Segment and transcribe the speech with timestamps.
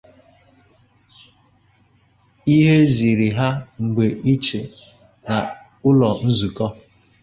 [2.49, 3.47] Hé zìrì há
[3.83, 4.61] mgbe ichie
[5.27, 5.35] na
[5.87, 6.47] ụ́lọ̀ nkuzi.